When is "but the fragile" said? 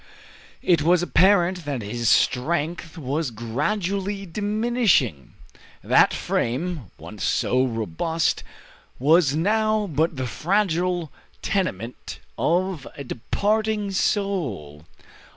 9.85-11.11